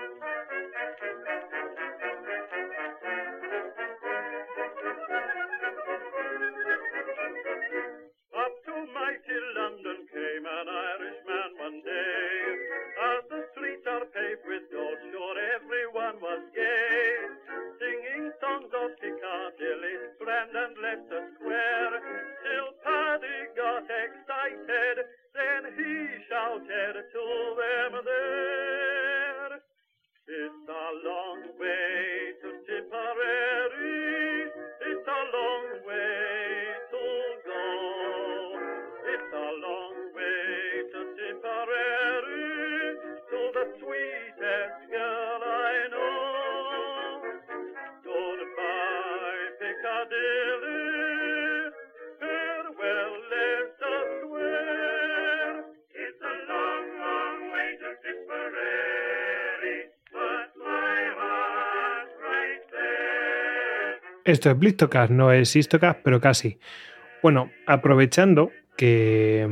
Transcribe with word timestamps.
Up 0.00 0.08
to 8.64 8.72
mighty 8.96 9.38
London 9.60 10.08
came 10.08 10.46
an 10.48 10.68
Irishman 10.72 11.52
one 11.60 11.84
day. 11.84 12.56
As 13.12 13.28
the 13.28 13.44
streets 13.52 13.84
are 13.92 14.08
paved 14.08 14.40
with 14.48 14.72
gold, 14.72 14.96
sure 15.12 15.36
everyone 15.60 16.16
was 16.24 16.48
gay. 16.56 17.28
Singing 17.76 18.32
songs 18.40 18.72
of 18.72 18.96
Piccadilly, 19.04 20.16
friend 20.16 20.56
and 20.64 20.80
left 20.80 21.12
the 21.12 21.28
square. 21.36 22.00
Till 22.40 22.72
Paddy 22.80 23.52
got 23.52 23.84
excited. 23.84 24.99
Esto 64.30 64.48
es 64.48 64.56
Blistocast, 64.56 65.10
no 65.10 65.32
es 65.32 65.56
Histocast, 65.56 66.00
pero 66.04 66.20
casi. 66.20 66.60
Bueno, 67.20 67.50
aprovechando 67.66 68.52
que 68.76 69.44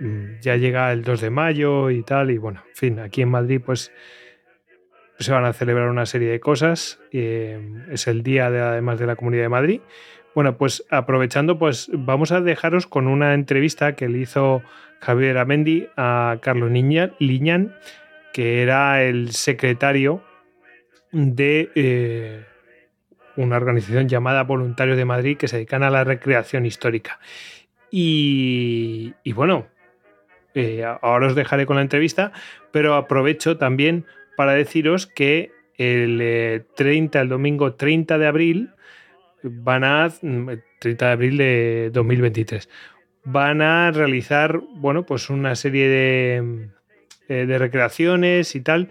mm, 0.00 0.40
ya 0.40 0.56
llega 0.56 0.90
el 0.90 1.04
2 1.04 1.20
de 1.20 1.30
mayo 1.30 1.88
y 1.90 2.02
tal, 2.02 2.32
y 2.32 2.38
bueno, 2.38 2.64
en 2.68 2.74
fin, 2.74 2.98
aquí 2.98 3.22
en 3.22 3.28
Madrid 3.28 3.60
pues 3.64 3.92
se 5.20 5.30
van 5.30 5.44
a 5.44 5.52
celebrar 5.52 5.88
una 5.88 6.04
serie 6.04 6.32
de 6.32 6.40
cosas. 6.40 6.98
eh, 7.12 7.60
es 7.92 8.08
el 8.08 8.24
día 8.24 8.50
de, 8.50 8.60
además 8.60 8.98
de 8.98 9.06
la 9.06 9.14
Comunidad 9.14 9.44
de 9.44 9.48
Madrid. 9.50 9.80
Bueno, 10.34 10.58
pues 10.58 10.84
aprovechando, 10.90 11.56
pues 11.56 11.88
vamos 11.92 12.32
a 12.32 12.40
dejaros 12.40 12.88
con 12.88 13.06
una 13.06 13.34
entrevista 13.34 13.94
que 13.94 14.08
le 14.08 14.18
hizo 14.18 14.62
Javier 15.00 15.38
Amendi 15.38 15.86
a 15.96 16.38
Carlos 16.42 16.72
Liñán, 16.72 17.76
que 18.32 18.62
era 18.62 19.04
el 19.04 19.30
secretario 19.30 20.24
de 21.12 21.70
eh, 21.76 22.44
una 23.36 23.56
organización 23.56 24.08
llamada 24.08 24.44
Voluntarios 24.44 24.96
de 24.96 25.04
Madrid 25.04 25.36
que 25.36 25.48
se 25.48 25.56
dedican 25.56 25.82
a 25.82 25.90
la 25.90 26.04
recreación 26.04 26.66
histórica. 26.66 27.18
Y, 27.90 29.12
bueno, 29.34 29.66
eh, 30.54 30.84
ahora 31.02 31.28
os 31.28 31.34
dejaré 31.34 31.66
con 31.66 31.76
la 31.76 31.82
entrevista, 31.82 32.32
pero 32.72 32.94
aprovecho 32.94 33.56
también 33.56 34.04
para 34.36 34.52
deciros 34.52 35.06
que 35.06 35.52
el 35.76 36.18
eh, 36.20 36.64
30, 36.76 37.20
el 37.20 37.28
domingo 37.28 37.74
30 37.74 38.18
de 38.18 38.26
abril, 38.26 38.70
van 39.42 39.84
a, 39.84 40.08
mm, 40.22 40.50
30 40.80 41.06
de 41.06 41.12
abril 41.12 41.36
de 41.36 41.90
2023, 41.92 42.68
van 43.24 43.62
a 43.62 43.90
realizar, 43.90 44.60
bueno, 44.76 45.04
pues 45.04 45.30
una 45.30 45.54
serie 45.54 45.88
de, 45.88 46.68
eh, 47.28 47.46
de 47.46 47.58
recreaciones 47.58 48.54
y 48.54 48.60
tal, 48.60 48.90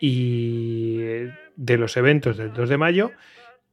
y 0.00 0.98
eh, 1.00 1.32
de 1.56 1.78
los 1.78 1.96
eventos 1.96 2.36
del 2.36 2.52
2 2.52 2.68
de 2.68 2.78
mayo. 2.78 3.12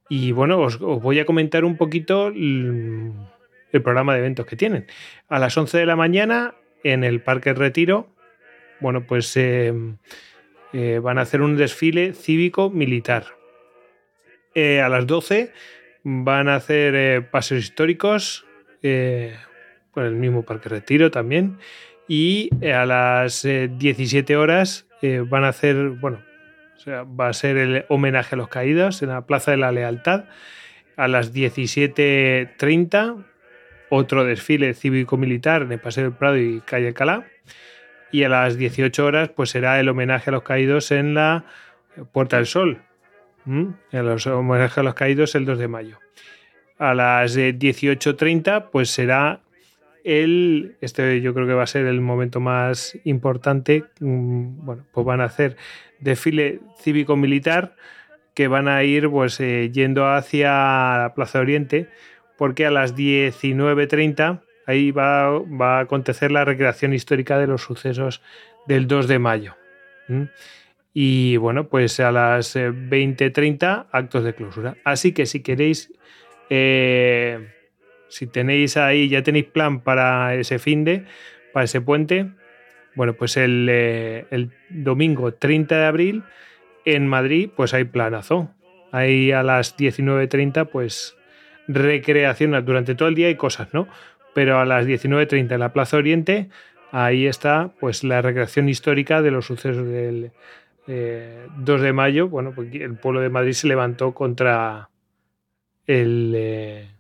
Y 0.10 0.32
bueno, 0.32 0.60
os, 0.60 0.80
voy 0.80 1.20
a 1.20 1.26
comentar 1.26 1.66
un 1.66 1.78
poquito 1.78 2.28
el, 2.28 3.14
programa 3.84 4.14
de 4.14 4.20
eventos 4.20 4.46
que 4.46 4.56
tienen. 4.56 4.88
A 5.28 5.40
las 5.40 5.58
11 5.58 5.78
de 5.78 5.86
la 5.86 5.96
mañana, 5.96 6.56
en 6.84 7.04
el 7.04 7.22
Parque 7.22 7.54
Retiro, 7.54 8.08
bueno, 8.80 9.06
pues 9.06 9.36
eh, 9.38 9.74
eh, 10.74 11.00
van 11.02 11.18
a 11.18 11.22
hacer 11.22 11.42
un 11.42 11.58
desfile 11.58 12.14
cívico-militar. 12.14 13.26
Eh, 14.54 14.80
a 14.80 14.90
las 14.90 15.06
12 15.08 15.52
van 16.04 16.48
a 16.48 16.56
hacer 16.56 17.30
paseos 17.30 17.64
históricos 17.64 18.46
por 19.94 20.04
el 20.04 20.16
mismo 20.16 20.44
Parque 20.44 20.70
Retiro 20.70 21.10
también. 21.10 21.58
Y 22.08 22.50
a 22.72 22.86
las 22.86 23.44
eh, 23.46 23.70
17 23.76 24.36
horas 24.38 24.88
van 25.02 25.44
a 25.44 25.50
hacer, 25.50 25.76
bueno, 25.90 26.20
o 26.76 26.80
sea, 26.80 27.04
va 27.04 27.30
a 27.30 27.34
ser 27.34 27.58
el 27.58 27.86
homenaje 27.90 28.36
a 28.36 28.38
los 28.38 28.50
caídos 28.50 29.02
en 29.02 29.10
la 29.10 29.26
Plaza 29.26 29.52
de 29.52 29.58
la 29.58 29.72
Lealtad. 29.72 30.26
A 30.98 31.08
las 31.08 31.34
17.30, 31.34 33.26
otro 33.90 34.24
desfile 34.24 34.74
cívico-militar 34.74 35.64
en 35.64 35.72
el 35.74 35.80
Paseo 35.80 36.06
del 36.06 36.14
Prado 36.14 36.38
y 36.38 36.62
Calle 36.62 36.88
Alcalá. 36.88 37.26
Y 38.12 38.24
a 38.24 38.30
las 38.30 38.58
18 38.58 39.06
horas, 39.06 39.30
pues 39.30 39.50
será 39.50 39.80
el 39.80 39.90
homenaje 39.90 40.30
a 40.30 40.34
los 40.34 40.44
caídos 40.44 40.92
en 40.92 41.14
la 41.14 41.46
Puerta 42.12 42.38
del 42.38 42.46
Sol. 42.46 42.82
¿Mm? 43.46 43.70
En 43.92 44.30
homenaje 44.32 44.80
a 44.80 44.84
los 44.84 44.94
caídos 44.94 45.36
el 45.36 45.46
2 45.46 45.60
de 45.60 45.68
mayo. 45.68 46.00
A 46.78 46.94
las 46.94 47.36
eh, 47.38 47.54
18.30, 47.58 48.70
pues 48.72 48.90
será 48.90 49.42
Este 50.06 51.20
yo 51.22 51.34
creo 51.34 51.48
que 51.48 51.54
va 51.54 51.64
a 51.64 51.68
ser 51.68 51.88
el 51.88 52.00
momento 52.00 52.40
más 52.40 52.98
importante. 53.04 53.86
Mm, 54.00 54.66
Bueno, 54.66 54.86
pues 54.94 55.06
van 55.06 55.22
a 55.22 55.26
hacer 55.26 55.58
desfile 56.00 56.60
cívico-militar 56.80 57.76
que 58.36 58.48
van 58.48 58.68
a 58.68 58.84
ir 58.84 59.10
pues 59.10 59.40
eh, 59.40 59.72
yendo 59.72 60.08
hacia 60.08 60.50
la 60.50 61.14
Plaza 61.16 61.40
Oriente 61.40 61.88
porque 62.38 62.66
a 62.66 62.72
las 62.72 62.96
19.30 62.96 64.42
ahí 64.68 64.92
va, 64.92 65.40
va 65.40 65.78
a 65.78 65.82
acontecer 65.82 66.32
la 66.32 66.46
recreación 66.46 66.94
histórica 66.94 67.40
de 67.40 67.48
los 67.48 67.62
sucesos 67.62 68.22
del 68.68 68.88
2 68.88 69.08
de 69.08 69.20
mayo. 69.20 69.56
Y 70.94 71.38
bueno, 71.38 71.68
pues 71.68 72.00
a 72.00 72.12
las 72.12 72.56
eh, 72.56 72.70
20.30 72.72 73.88
actos 73.92 74.24
de 74.24 74.36
clausura. 74.36 74.78
Así 74.84 75.14
que 75.14 75.26
si 75.26 75.42
queréis, 75.42 75.92
eh, 76.50 77.50
si 78.08 78.28
tenéis 78.28 78.78
ahí, 78.78 79.10
ya 79.10 79.24
tenéis 79.24 79.46
plan 79.46 79.82
para 79.82 80.36
ese 80.36 80.60
fin 80.60 80.84
de, 80.84 81.06
para 81.54 81.66
ese 81.66 81.82
puente, 81.82 82.32
bueno, 82.96 83.14
pues 83.14 83.38
el, 83.38 83.68
eh, 83.70 84.26
el 84.32 84.52
domingo 84.70 85.34
30 85.34 85.78
de 85.78 85.86
abril 85.86 86.24
en 86.86 87.08
Madrid, 87.08 87.50
pues 87.56 87.74
hay 87.74 87.84
planazo. 87.84 88.50
Ahí 88.92 89.32
a 89.32 89.44
las 89.44 89.78
19.30, 89.78 90.70
pues 90.70 91.18
recreación 91.68 92.64
durante 92.66 92.96
todo 92.96 93.10
el 93.10 93.16
día 93.16 93.28
hay 93.28 93.36
cosas, 93.36 93.74
¿no? 93.74 93.88
Pero 94.34 94.60
a 94.60 94.66
las 94.66 94.86
19.30 94.88 95.54
en 95.54 95.60
la 95.60 95.74
Plaza 95.74 95.98
Oriente, 95.98 96.50
ahí 96.92 97.28
está 97.28 97.72
pues 97.80 98.04
la 98.04 98.22
recreación 98.22 98.70
histórica 98.70 99.22
de 99.22 99.32
los 99.32 99.46
sucesos 99.46 99.86
del 99.86 100.32
eh, 100.88 101.48
2 101.58 101.82
de 101.82 101.94
mayo. 101.94 102.30
Bueno, 102.30 102.54
pues 102.56 102.74
el 102.74 102.96
pueblo 102.96 103.20
de 103.20 103.30
Madrid 103.30 103.54
se 103.54 103.68
levantó 103.68 104.14
contra 104.14 104.90
el 105.88 106.34
eh, 106.36 106.95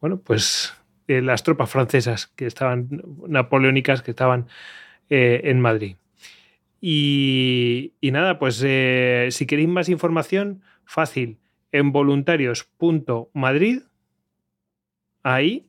bueno, 0.00 0.18
pues 0.18 0.74
eh, 1.08 1.22
las 1.22 1.42
tropas 1.42 1.70
francesas 1.70 2.26
que 2.26 2.46
estaban 2.46 2.88
napoleónicas 3.28 4.02
que 4.02 4.10
estaban 4.10 4.48
eh, 5.08 5.42
en 5.44 5.60
Madrid. 5.60 5.96
Y, 6.80 7.94
y 8.00 8.10
nada, 8.10 8.38
pues 8.38 8.62
eh, 8.64 9.28
si 9.30 9.46
queréis 9.46 9.68
más 9.68 9.88
información, 9.88 10.62
fácil, 10.84 11.38
en 11.72 11.92
voluntarios.madrid, 11.92 13.82
ahí 15.22 15.68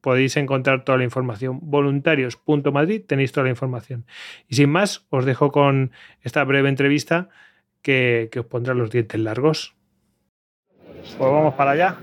podéis 0.00 0.36
encontrar 0.36 0.84
toda 0.84 0.98
la 0.98 1.04
información. 1.04 1.60
Voluntarios.madrid 1.62 3.02
tenéis 3.06 3.32
toda 3.32 3.44
la 3.44 3.50
información. 3.50 4.04
Y 4.48 4.56
sin 4.56 4.70
más, 4.70 5.06
os 5.08 5.24
dejo 5.24 5.50
con 5.50 5.92
esta 6.20 6.44
breve 6.44 6.68
entrevista 6.68 7.30
que, 7.82 8.28
que 8.30 8.40
os 8.40 8.46
pondrá 8.46 8.74
los 8.74 8.90
dientes 8.90 9.18
largos. 9.18 9.74
Pues 10.76 11.18
vamos 11.18 11.54
para 11.54 11.70
allá. 11.72 11.98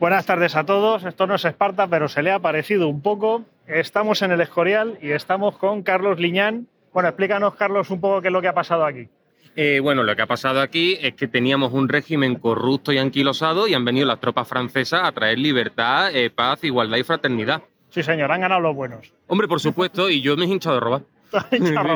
Buenas 0.00 0.24
tardes 0.24 0.56
a 0.56 0.64
todos. 0.64 1.04
Esto 1.04 1.26
no 1.26 1.34
es 1.34 1.44
Esparta, 1.44 1.86
pero 1.86 2.08
se 2.08 2.22
le 2.22 2.30
ha 2.30 2.38
parecido 2.38 2.88
un 2.88 3.02
poco. 3.02 3.44
Estamos 3.66 4.22
en 4.22 4.30
el 4.30 4.40
Escorial 4.40 4.98
y 5.02 5.10
estamos 5.10 5.58
con 5.58 5.82
Carlos 5.82 6.18
Liñán. 6.18 6.68
Bueno, 6.94 7.10
explícanos, 7.10 7.54
Carlos, 7.54 7.90
un 7.90 8.00
poco 8.00 8.22
qué 8.22 8.28
es 8.28 8.32
lo 8.32 8.40
que 8.40 8.48
ha 8.48 8.54
pasado 8.54 8.86
aquí. 8.86 9.08
Eh, 9.56 9.78
bueno, 9.80 10.02
lo 10.02 10.16
que 10.16 10.22
ha 10.22 10.26
pasado 10.26 10.62
aquí 10.62 10.96
es 11.02 11.12
que 11.16 11.28
teníamos 11.28 11.74
un 11.74 11.86
régimen 11.86 12.36
corrupto 12.36 12.92
y 12.92 12.98
anquilosado 12.98 13.68
y 13.68 13.74
han 13.74 13.84
venido 13.84 14.06
las 14.06 14.20
tropas 14.20 14.48
francesas 14.48 15.02
a 15.04 15.12
traer 15.12 15.38
libertad, 15.38 16.14
eh, 16.16 16.30
paz, 16.30 16.64
igualdad 16.64 16.96
y 16.96 17.02
fraternidad. 17.02 17.62
Sí, 17.90 18.02
señor, 18.02 18.32
han 18.32 18.40
ganado 18.40 18.62
los 18.62 18.74
buenos. 18.74 19.12
Hombre, 19.26 19.48
por 19.48 19.60
supuesto, 19.60 20.08
y 20.08 20.22
yo 20.22 20.34
me 20.34 20.46
he 20.46 20.48
hinchado 20.48 20.76
de 20.76 20.80
robar. 20.80 21.02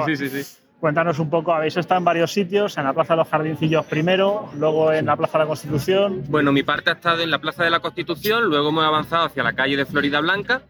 sí, 0.05 0.17
sí, 0.17 0.29
sí. 0.29 0.59
Cuéntanos 0.85 1.19
un 1.19 1.31
poco, 1.31 1.55
habéis 1.55 1.79
estado 1.79 1.97
en 2.01 2.05
varios 2.05 2.31
sitios, 2.31 2.77
en 2.77 2.85
la 2.85 2.93
Plaza 2.93 3.15
de 3.15 3.17
los 3.21 3.29
Jardincillos 3.31 3.87
primero, 3.87 4.51
luego 4.59 4.93
en 4.93 5.07
la 5.07 5.17
Plaza 5.17 5.39
de 5.39 5.45
la 5.45 5.49
Constitución. 5.49 6.25
Bueno, 6.29 6.53
mi 6.53 6.63
parte 6.63 6.91
ha 6.91 6.93
estado 6.93 7.23
en 7.23 7.31
la 7.31 7.39
Plaza 7.39 7.65
de 7.65 7.71
la 7.71 7.81
Constitución, 7.81 8.45
luego 8.51 8.69
hemos 8.69 8.85
avanzado 8.85 9.25
hacia 9.25 9.43
la 9.43 9.55
calle 9.55 9.79
de 9.79 9.87
Florida 9.87 10.21
Blanca, 10.21 10.61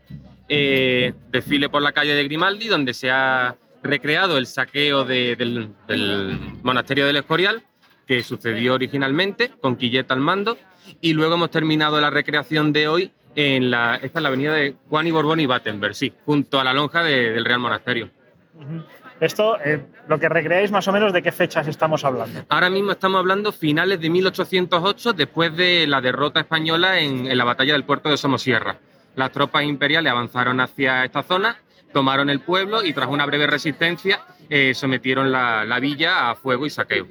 eh, 0.48 1.14
desfile 1.32 1.68
por 1.68 1.82
la 1.82 1.90
calle 1.90 2.14
de 2.14 2.22
Grimaldi, 2.22 2.68
donde 2.68 2.94
se 2.94 3.10
ha 3.10 3.56
recreado 3.82 4.38
el 4.38 4.46
saqueo 4.46 5.04
de- 5.04 5.34
del, 5.34 5.70
del 5.88 6.38
monasterio 6.62 7.06
del 7.06 7.16
Escorial, 7.16 7.64
que 8.06 8.22
sucedió 8.22 8.74
originalmente, 8.74 9.50
con 9.60 9.74
Quilleta 9.74 10.14
al 10.14 10.20
mando, 10.20 10.56
y 11.00 11.12
luego 11.14 11.34
hemos 11.34 11.50
terminado 11.50 12.00
la 12.00 12.10
recreación 12.10 12.72
de 12.72 12.86
hoy 12.86 13.10
en 13.34 13.68
la, 13.68 13.96
esta 13.96 14.20
es 14.20 14.22
la 14.22 14.28
avenida 14.28 14.52
de 14.54 14.76
Juan 14.88 15.08
y 15.08 15.10
Borbón 15.10 15.40
y 15.40 15.46
Battenberg, 15.46 15.96
sí, 15.96 16.12
junto 16.24 16.60
a 16.60 16.62
la 16.62 16.72
lonja 16.72 17.02
de- 17.02 17.32
del 17.32 17.44
Real 17.44 17.58
Monasterio. 17.58 18.10
Ujú. 18.54 18.80
Esto, 19.24 19.58
eh, 19.64 19.80
lo 20.08 20.18
que 20.18 20.28
recreáis 20.28 20.70
más 20.70 20.86
o 20.86 20.92
menos 20.92 21.12
de 21.12 21.22
qué 21.22 21.32
fechas 21.32 21.66
estamos 21.66 22.04
hablando. 22.04 22.40
Ahora 22.48 22.68
mismo 22.68 22.92
estamos 22.92 23.18
hablando 23.18 23.52
finales 23.52 24.00
de 24.00 24.10
1808, 24.10 25.12
después 25.14 25.56
de 25.56 25.86
la 25.86 26.00
derrota 26.00 26.40
española 26.40 27.00
en, 27.00 27.26
en 27.26 27.38
la 27.38 27.44
batalla 27.44 27.72
del 27.72 27.84
puerto 27.84 28.10
de 28.10 28.16
Somosierra. 28.16 28.76
Las 29.16 29.30
tropas 29.32 29.64
imperiales 29.64 30.10
avanzaron 30.12 30.60
hacia 30.60 31.04
esta 31.04 31.22
zona, 31.22 31.56
tomaron 31.92 32.28
el 32.28 32.40
pueblo 32.40 32.84
y 32.84 32.92
tras 32.92 33.08
una 33.08 33.24
breve 33.24 33.46
resistencia 33.46 34.20
eh, 34.50 34.74
sometieron 34.74 35.32
la, 35.32 35.64
la 35.64 35.80
villa 35.80 36.30
a 36.30 36.34
fuego 36.34 36.66
y 36.66 36.70
saqueo. 36.70 37.06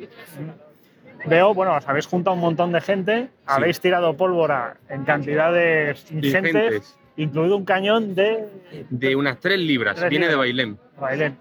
Veo, 1.26 1.54
bueno, 1.54 1.76
os 1.76 1.88
habéis 1.88 2.06
juntado 2.06 2.36
un 2.36 2.42
montón 2.42 2.72
de 2.74 2.82
gente, 2.82 3.30
habéis 3.46 3.80
tirado 3.80 4.16
pólvora 4.16 4.78
en 4.90 5.06
cantidades 5.06 6.12
ingentes, 6.12 6.98
incluido 7.16 7.56
un 7.56 7.66
cañón 7.66 8.14
de 8.14 8.50
De 8.90 9.16
unas 9.16 9.40
tres 9.40 9.58
libras, 9.60 9.96
Tres 9.96 10.10
viene 10.10 10.28
de. 10.28 10.36
Bailén. 10.36 10.78
Bailén, 11.00 11.38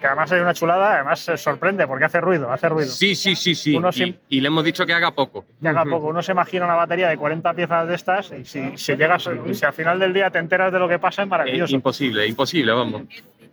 que 0.00 0.06
además 0.06 0.32
es 0.32 0.40
una 0.40 0.54
chulada, 0.54 0.94
además 0.94 1.20
se 1.20 1.36
sorprende 1.36 1.86
porque 1.86 2.04
hace 2.06 2.20
ruido, 2.20 2.50
hace 2.50 2.68
ruido. 2.68 2.88
Sí, 2.90 3.14
sí, 3.14 3.36
sí, 3.36 3.54
sí. 3.54 3.76
Uno 3.76 3.90
Y, 3.94 4.18
y 4.28 4.40
le 4.40 4.48
hemos 4.48 4.64
dicho 4.64 4.86
que 4.86 4.94
haga 4.94 5.10
poco. 5.12 5.44
Que 5.60 5.68
haga 5.68 5.84
poco. 5.84 6.08
Uno 6.08 6.22
se 6.22 6.32
imagina 6.32 6.64
una 6.64 6.74
batería 6.74 7.08
de 7.08 7.16
40 7.18 7.52
piezas 7.54 7.86
de 7.88 7.94
estas 7.94 8.32
y 8.32 8.44
si, 8.44 8.76
si 8.76 8.96
llegas, 8.96 9.28
y 9.46 9.54
si 9.54 9.64
al 9.66 9.72
final 9.72 9.98
del 9.98 10.12
día 10.12 10.30
te 10.30 10.38
enteras 10.38 10.72
de 10.72 10.78
lo 10.78 10.88
que 10.88 10.98
pasa 10.98 11.22
es 11.22 11.26
Eh, 11.26 11.30
maravilloso. 11.30 11.74
imposible, 11.74 12.26
imposible, 12.26 12.72
vamos. 12.72 13.02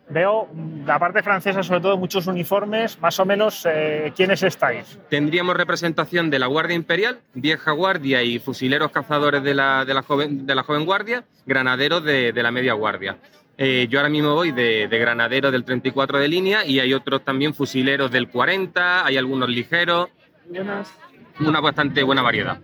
Veo 0.09 0.47
la 0.85 0.97
parte 0.99 1.21
francesa, 1.21 1.61
sobre 1.63 1.81
todo, 1.81 1.97
muchos 1.97 2.27
uniformes, 2.27 2.97
más 3.01 3.19
o 3.19 3.25
menos, 3.25 3.67
eh, 3.69 4.13
¿quiénes 4.15 4.41
estáis? 4.41 4.97
Tendríamos 5.09 5.57
representación 5.57 6.29
de 6.29 6.39
la 6.39 6.45
Guardia 6.47 6.77
Imperial, 6.77 7.19
vieja 7.33 7.71
guardia 7.71 8.23
y 8.23 8.39
fusileros 8.39 8.91
cazadores 8.91 9.43
de 9.43 9.53
la, 9.53 9.83
de 9.83 9.93
la, 9.93 10.03
joven, 10.03 10.45
de 10.47 10.55
la 10.55 10.63
joven 10.63 10.85
guardia, 10.85 11.25
granaderos 11.45 12.05
de, 12.05 12.31
de 12.31 12.41
la 12.43 12.51
media 12.51 12.71
guardia. 12.71 13.17
Eh, 13.57 13.87
yo 13.89 13.99
ahora 13.99 14.09
mismo 14.09 14.35
voy 14.35 14.51
de, 14.51 14.87
de 14.87 14.99
granadero 14.99 15.49
del 15.49 15.63
34 15.63 16.19
de 16.19 16.27
línea 16.27 16.65
y 16.65 16.79
hay 16.79 16.93
otros 16.93 17.23
también 17.23 17.53
fusileros 17.53 18.11
del 18.11 18.29
40, 18.29 19.05
hay 19.05 19.17
algunos 19.17 19.49
ligeros, 19.49 20.09
una 21.39 21.59
bastante 21.59 22.03
buena 22.03 22.21
variedad. 22.21 22.59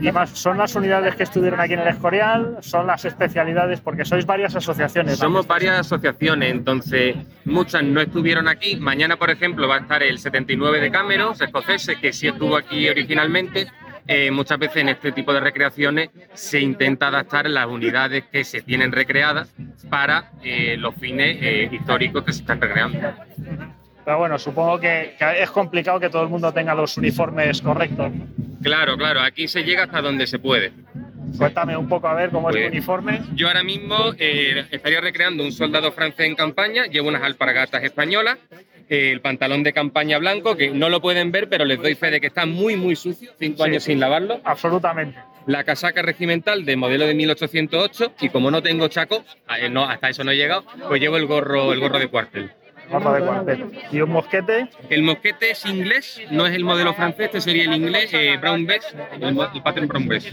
Y 0.00 0.12
más, 0.12 0.30
¿Son 0.30 0.58
las 0.58 0.74
unidades 0.76 1.16
que 1.16 1.24
estuvieron 1.24 1.60
aquí 1.60 1.72
en 1.72 1.80
el 1.80 1.88
Escorial? 1.88 2.58
¿Son 2.60 2.86
las 2.86 3.04
especialidades? 3.04 3.80
Porque 3.80 4.04
sois 4.04 4.24
varias 4.24 4.54
asociaciones. 4.54 5.18
Somos 5.18 5.46
varias 5.46 5.80
asociaciones, 5.80 6.52
entonces 6.52 7.16
muchas 7.44 7.82
no 7.82 8.00
estuvieron 8.00 8.46
aquí. 8.48 8.76
Mañana, 8.76 9.16
por 9.16 9.30
ejemplo, 9.30 9.66
va 9.66 9.76
a 9.76 9.80
estar 9.80 10.02
el 10.02 10.18
79 10.18 10.80
de 10.80 10.90
Cameron, 10.90 11.34
escocés, 11.38 11.90
que 12.00 12.12
sí 12.12 12.28
estuvo 12.28 12.56
aquí 12.56 12.88
originalmente. 12.88 13.66
Eh, 14.06 14.30
muchas 14.30 14.58
veces 14.58 14.76
en 14.78 14.90
este 14.90 15.12
tipo 15.12 15.32
de 15.32 15.40
recreaciones 15.40 16.10
se 16.34 16.60
intenta 16.60 17.08
adaptar 17.08 17.48
las 17.48 17.66
unidades 17.66 18.24
que 18.30 18.44
se 18.44 18.60
tienen 18.60 18.92
recreadas 18.92 19.48
para 19.88 20.30
eh, 20.42 20.76
los 20.78 20.94
fines 20.96 21.38
eh, 21.40 21.68
históricos 21.72 22.22
que 22.24 22.32
se 22.32 22.40
están 22.40 22.60
recreando. 22.60 22.98
Pero 24.04 24.18
bueno, 24.18 24.38
supongo 24.38 24.78
que, 24.78 25.14
que 25.18 25.42
es 25.42 25.50
complicado 25.50 25.98
que 25.98 26.10
todo 26.10 26.22
el 26.22 26.28
mundo 26.28 26.52
tenga 26.52 26.74
los 26.74 26.98
uniformes 26.98 27.62
correctos. 27.62 28.12
Claro, 28.62 28.98
claro, 28.98 29.20
aquí 29.22 29.48
se 29.48 29.62
llega 29.64 29.84
hasta 29.84 30.02
donde 30.02 30.26
se 30.26 30.38
puede. 30.38 30.72
Cuéntame 31.38 31.74
un 31.76 31.88
poco 31.88 32.06
a 32.06 32.14
ver 32.14 32.28
cómo 32.30 32.50
es 32.50 32.56
Pues- 32.56 32.66
tu 32.66 32.72
uniforme. 32.72 33.20
Yo 33.34 33.48
ahora 33.48 33.62
mismo 33.62 33.96
eh, 34.18 34.66
estaría 34.70 35.00
recreando 35.00 35.42
un 35.42 35.52
soldado 35.52 35.90
francés 35.92 36.26
en 36.26 36.34
campaña, 36.34 36.84
llevo 36.86 37.08
unas 37.08 37.22
alpargatas 37.22 37.82
españolas, 37.82 38.36
el 38.88 39.20
pantalón 39.20 39.62
de 39.62 39.72
campaña 39.72 40.18
blanco, 40.18 40.56
que 40.56 40.70
no 40.70 40.88
lo 40.88 41.00
pueden 41.00 41.32
ver, 41.32 41.48
pero 41.48 41.64
les 41.64 41.80
doy 41.80 41.94
fe 41.94 42.10
de 42.10 42.20
que 42.20 42.26
está 42.28 42.46
muy, 42.46 42.76
muy 42.76 42.96
sucio, 42.96 43.32
cinco 43.38 43.64
Sí. 43.64 43.70
años 43.70 43.82
sin 43.84 44.00
lavarlo. 44.00 44.40
Absolutamente. 44.44 45.18
La 45.46 45.62
casaca 45.64 46.00
regimental 46.02 46.64
de 46.64 46.76
modelo 46.76 47.06
de 47.06 47.14
1808 47.14 48.12
y 48.20 48.28
como 48.30 48.50
no 48.50 48.62
tengo 48.62 48.88
chaco, 48.88 49.24
eh, 49.58 49.68
no, 49.68 49.84
hasta 49.84 50.08
eso 50.08 50.24
no 50.24 50.30
he 50.30 50.36
llegado, 50.36 50.64
pues 50.88 51.00
llevo 51.00 51.16
el 51.18 51.26
gorro, 51.26 51.72
el 51.72 51.80
gorro 51.80 51.98
de 51.98 52.08
cuartel. 52.08 52.50
De. 53.44 53.66
Y 53.92 54.00
un 54.00 54.10
mosquete. 54.10 54.68
El 54.90 55.02
mosquete 55.02 55.50
es 55.50 55.64
inglés, 55.66 56.20
no 56.30 56.46
es 56.46 56.54
el 56.54 56.64
modelo 56.64 56.94
francés, 56.94 57.26
este 57.26 57.40
sería 57.40 57.64
el 57.64 57.74
inglés 57.74 58.10
eh, 58.12 58.36
Brown 58.40 58.66
Bess, 58.66 58.94
el, 59.20 59.38
el 59.54 59.62
pattern 59.62 59.88
Brown 59.88 60.06
Bess. 60.06 60.30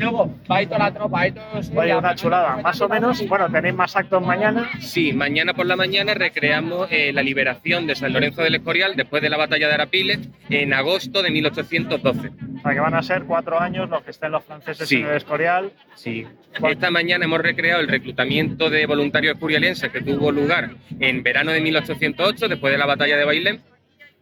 Oye, 1.76 1.96
una 1.96 2.16
chulada. 2.16 2.58
Más 2.58 2.80
o 2.82 2.90
menos, 2.90 3.28
bueno, 3.28 3.50
tenéis 3.50 3.76
más 3.76 3.96
actos 3.96 4.26
mañana. 4.26 4.70
Sí, 4.80 5.14
mañana 5.14 5.54
por 5.54 5.66
la 5.66 5.76
mañana 5.76 6.14
recreamos 6.14 6.88
eh, 6.92 7.12
la 7.14 7.24
liberación 7.24 7.88
de 7.88 7.96
San 7.96 8.14
Lorenzo 8.14 8.42
del 8.42 8.56
Escorial 8.56 8.96
después 8.96 9.22
de 9.22 9.30
la 9.30 9.38
batalla 9.38 9.68
de 9.68 9.74
Arapiles 9.74 10.20
en 10.50 10.74
agosto 10.74 11.22
de 11.24 11.32
1812. 11.32 12.32
O 12.62 12.64
sea, 12.64 12.74
que 12.74 12.80
van 12.80 12.94
a 12.94 13.02
ser 13.02 13.24
cuatro 13.24 13.60
años 13.60 13.90
los 13.90 14.04
que 14.04 14.12
estén 14.12 14.32
los 14.32 14.44
franceses 14.44 14.88
Sí. 14.88 14.98
en 15.02 15.08
el 15.08 15.18
Escorial. 15.18 15.72
Sí. 15.96 16.28
Esta 16.70 16.92
mañana 16.92 17.26
hemos 17.26 17.40
recreado 17.42 17.82
el 17.82 17.88
reclutamiento 17.88 18.70
de 18.70 18.86
voluntarios 18.86 19.34
escurialenses 19.34 19.92
que 19.92 20.02
tuvo 20.02 20.32
lugar 20.32 20.70
en 21.00 21.24
verano 21.24 21.52
de 21.52 21.60
1808, 21.62 22.48
después 22.48 22.72
de 22.72 22.78
la 22.78 22.86
batalla 22.86 23.18
de 23.18 23.26
Bailén. 23.26 23.62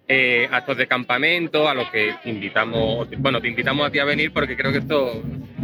Eh, 0.07 0.47
actos 0.51 0.77
de 0.77 0.87
campamento 0.87 1.69
a 1.69 1.73
los 1.75 1.89
que 1.91 2.15
invitamos, 2.25 3.07
bueno, 3.19 3.39
te 3.41 3.47
invitamos 3.49 3.85
a 3.87 3.91
ti 3.91 3.99
a 3.99 4.05
venir 4.05 4.31
porque 4.33 4.55
creo 4.57 4.71
que 4.71 4.79
esto 4.79 5.21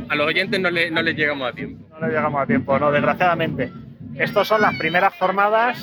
a 0.10 0.14
los 0.16 0.28
oyentes 0.28 0.60
no, 0.60 0.70
le- 0.70 0.92
no 0.92 1.02
les 1.02 1.16
llegamos 1.16 1.50
a 1.50 1.54
tiempo. 1.54 1.88
No 2.00 2.06
le 2.08 2.14
llegamos 2.14 2.42
a 2.42 2.46
tiempo, 2.46 2.78
no, 2.78 2.92
desgraciadamente. 2.92 3.72
Estas 4.20 4.48
son 4.48 4.62
las 4.62 4.76
primeras 4.78 5.14
jornadas. 5.16 5.78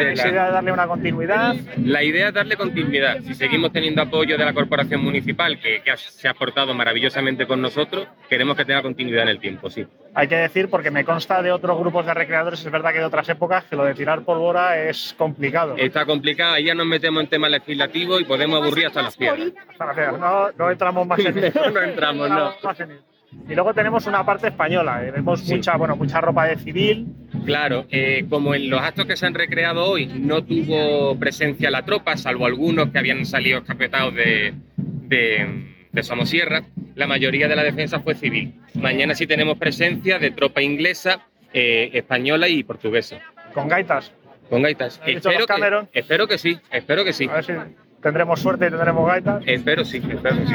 ¿Tenéis 0.00 0.18
Venga. 0.24 0.30
idea 0.32 0.46
de 0.46 0.52
darle 0.52 0.72
una 0.72 0.86
continuidad? 0.86 1.54
La 1.84 2.02
idea 2.02 2.28
es 2.28 2.34
darle 2.34 2.56
continuidad. 2.56 3.18
Si 3.20 3.34
seguimos 3.34 3.70
teniendo 3.72 4.00
apoyo 4.02 4.38
de 4.38 4.44
la 4.44 4.52
corporación 4.54 5.02
municipal, 5.04 5.58
que, 5.60 5.82
que 5.82 5.90
ha- 5.90 5.96
se 5.96 6.26
ha 6.26 6.34
portado 6.34 6.72
maravillosamente 6.74 7.46
con 7.46 7.60
nosotros, 7.60 8.08
queremos 8.28 8.56
que 8.56 8.64
tenga 8.64 8.80
continuidad 8.82 9.24
en 9.24 9.28
el 9.28 9.38
tiempo, 9.38 9.68
sí. 9.68 9.86
Hay 10.14 10.26
que 10.26 10.36
decir, 10.36 10.70
porque 10.70 10.90
me 10.90 11.04
consta 11.04 11.42
de 11.42 11.52
otros 11.52 11.78
grupos 11.78 12.06
de 12.06 12.14
recreadores, 12.14 12.64
es 12.64 12.72
verdad 12.72 12.92
que 12.92 12.98
de 12.98 13.04
otras 13.04 13.28
épocas, 13.28 13.64
que 13.64 13.76
lo 13.76 13.84
de 13.84 13.94
tirar 13.94 14.22
pólvora 14.22 14.82
es 14.82 15.14
complicado. 15.18 15.74
Está 15.76 16.06
complicada, 16.06 16.54
ahí 16.54 16.64
ya 16.64 16.74
nos 16.74 16.86
metemos 16.86 17.22
en 17.22 17.28
temas 17.28 17.50
legislativos 17.50 18.20
y 18.20 18.24
podemos 18.24 18.62
aburrir 18.62 18.86
hasta 18.86 19.02
las 19.02 19.16
piedras. 19.16 19.52
No, 20.18 20.50
no 20.58 20.70
entramos 20.70 21.06
más 21.06 21.18
en 21.20 21.38
eso. 21.44 21.60
No, 21.66 21.70
no 21.70 21.82
entramos, 21.82 22.28
no. 22.30 22.54
Y 23.48 23.54
luego 23.54 23.72
tenemos 23.72 24.06
una 24.08 24.24
parte 24.26 24.48
española. 24.48 25.04
eh, 25.06 25.12
Vemos 25.12 25.40
Sí. 25.40 25.54
mucha, 25.54 25.76
bueno, 25.76 25.94
mucha 25.94 26.20
ropa 26.20 26.46
de 26.46 26.56
civil. 26.56 27.06
Claro, 27.44 27.86
eh, 27.90 28.24
como 28.28 28.54
en 28.54 28.68
los 28.70 28.80
actos 28.80 29.06
que 29.06 29.16
se 29.16 29.26
han 29.26 29.34
recreado 29.34 29.84
hoy 29.84 30.06
no 30.06 30.42
tuvo 30.44 31.18
presencia 31.18 31.70
la 31.70 31.82
tropa, 31.84 32.16
salvo 32.16 32.46
algunos 32.46 32.90
que 32.90 32.98
habían 32.98 33.24
salido 33.26 33.58
escapetados 33.58 34.14
de, 34.14 34.54
de, 34.76 35.64
de 35.90 36.02
Somosierra, 36.02 36.62
la 36.94 37.06
mayoría 37.06 37.48
de 37.48 37.56
la 37.56 37.62
defensa 37.64 38.00
fue 38.00 38.14
civil. 38.14 38.54
Mañana 38.74 39.14
sí 39.14 39.26
tenemos 39.26 39.58
presencia 39.58 40.18
de 40.18 40.30
tropa 40.30 40.62
inglesa, 40.62 41.20
eh, 41.52 41.90
española 41.94 42.48
y 42.48 42.62
portuguesa. 42.62 43.18
Con 43.54 43.68
gaitas. 43.68 44.12
Con 44.48 44.62
gaitas. 44.62 45.00
¿Han 45.00 45.06
dicho 45.14 45.30
Espero 45.30 45.46
que, 45.90 45.98
espero 45.98 46.28
que 46.28 46.38
sí, 46.38 46.58
espero 46.70 47.04
que 47.04 47.12
sí. 47.12 47.26
A 47.28 47.34
ver 47.34 47.44
si 47.44 47.52
tendremos 48.02 48.40
suerte 48.40 48.66
y 48.66 48.70
tendremos 48.70 49.06
gaitas. 49.06 49.42
Espero 49.46 49.84
sí, 49.84 49.98
espero 49.98 50.36
que 50.36 50.46
sí. 50.46 50.54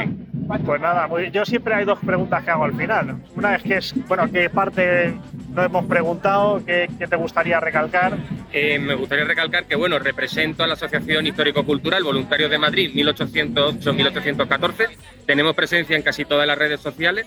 Pues 0.64 0.80
nada, 0.80 1.08
muy- 1.08 1.30
yo 1.32 1.44
siempre 1.44 1.74
hay 1.74 1.84
dos 1.84 1.98
preguntas 1.98 2.44
que 2.44 2.50
hago 2.50 2.64
al 2.64 2.74
final. 2.76 3.16
Una 3.34 3.56
es 3.56 3.62
que 3.64 3.76
es, 3.78 3.94
bueno, 4.06 4.30
qué 4.30 4.48
parte 4.48 5.14
no 5.56 5.64
hemos 5.64 5.86
preguntado, 5.86 6.62
qué, 6.64 6.88
qué 6.98 7.06
te 7.06 7.16
gustaría 7.16 7.58
recalcar. 7.58 8.18
Eh, 8.52 8.78
me 8.78 8.94
gustaría 8.94 9.24
recalcar 9.24 9.64
que, 9.64 9.74
bueno, 9.74 9.98
represento 9.98 10.62
a 10.62 10.66
la 10.66 10.74
Asociación 10.74 11.26
Histórico-Cultural 11.26 12.04
Voluntarios 12.04 12.50
de 12.50 12.58
Madrid 12.58 12.92
1808-1814. 12.94 14.88
Tenemos 15.24 15.56
presencia 15.56 15.96
en 15.96 16.02
casi 16.02 16.26
todas 16.26 16.46
las 16.46 16.58
redes 16.58 16.80
sociales 16.80 17.26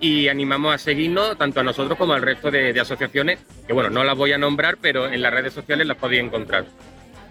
y 0.00 0.26
animamos 0.26 0.74
a 0.74 0.78
seguirnos 0.78 1.38
tanto 1.38 1.60
a 1.60 1.62
nosotros 1.62 1.96
como 1.96 2.14
al 2.14 2.22
resto 2.22 2.50
de, 2.50 2.72
de 2.72 2.80
asociaciones, 2.80 3.38
que, 3.64 3.72
bueno, 3.72 3.90
no 3.90 4.02
las 4.02 4.16
voy 4.16 4.32
a 4.32 4.38
nombrar, 4.38 4.78
pero 4.80 5.06
en 5.06 5.22
las 5.22 5.32
redes 5.32 5.52
sociales 5.52 5.86
las 5.86 5.96
podéis 5.96 6.24
encontrar. 6.24 6.64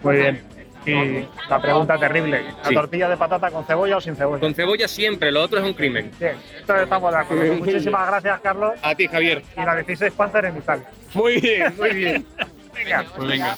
Muy 0.02 0.16
bien. 0.16 0.57
Y 0.86 1.26
la 1.50 1.60
pregunta 1.60 1.98
terrible, 1.98 2.42
¿la 2.42 2.68
Sí. 2.68 2.74
tortilla 2.74 3.08
de 3.08 3.16
patata 3.16 3.50
con 3.50 3.64
cebolla 3.64 3.96
o 3.96 4.00
sin 4.00 4.16
cebolla? 4.16 4.40
Con 4.40 4.54
cebolla 4.54 4.88
siempre, 4.88 5.30
lo 5.32 5.42
otro 5.42 5.58
es 5.58 5.64
un 5.64 5.74
crimen. 5.74 6.10
Bien, 6.18 6.36
esto 6.58 6.76
estamos 6.76 7.12
de 7.12 7.18
acuerdo. 7.18 7.54
Muchísimas 7.58 8.06
gracias, 8.08 8.40
Carlos. 8.40 8.72
A 8.82 8.94
ti, 8.94 9.06
Javier. 9.06 9.42
Y 9.56 9.60
la 9.60 9.76
16 9.76 10.12
Panther 10.12 10.44
en 10.46 10.56
Italia. 10.56 10.86
Muy 11.14 11.40
bien, 11.40 11.74
muy 11.76 11.90
bien. 11.90 12.26
Venga. 12.74 13.04
Pues 13.16 13.28
venga. 13.28 13.56